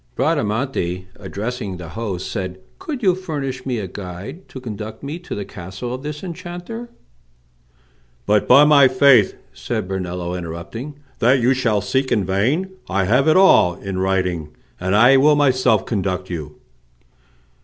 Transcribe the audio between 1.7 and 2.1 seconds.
the